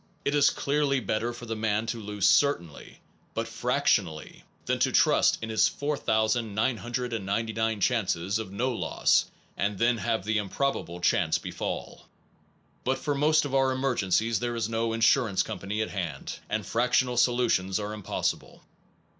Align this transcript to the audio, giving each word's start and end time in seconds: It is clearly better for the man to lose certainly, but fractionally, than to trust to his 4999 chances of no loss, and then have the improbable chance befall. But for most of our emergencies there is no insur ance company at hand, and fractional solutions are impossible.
It 0.25 0.33
is 0.33 0.49
clearly 0.49 0.99
better 0.99 1.31
for 1.31 1.45
the 1.45 1.55
man 1.55 1.85
to 1.85 2.01
lose 2.01 2.27
certainly, 2.27 3.01
but 3.35 3.47
fractionally, 3.47 4.43
than 4.65 4.79
to 4.79 4.91
trust 4.91 5.39
to 5.43 5.47
his 5.47 5.67
4999 5.67 7.79
chances 7.81 8.39
of 8.39 8.51
no 8.51 8.71
loss, 8.71 9.25
and 9.55 9.77
then 9.77 9.99
have 9.99 10.23
the 10.25 10.39
improbable 10.39 11.01
chance 11.01 11.37
befall. 11.37 12.07
But 12.83 12.97
for 12.97 13.13
most 13.13 13.45
of 13.45 13.53
our 13.53 13.71
emergencies 13.71 14.39
there 14.39 14.55
is 14.55 14.67
no 14.67 14.89
insur 14.89 15.29
ance 15.29 15.43
company 15.43 15.83
at 15.83 15.91
hand, 15.91 16.39
and 16.49 16.65
fractional 16.65 17.15
solutions 17.15 17.79
are 17.79 17.93
impossible. 17.93 18.63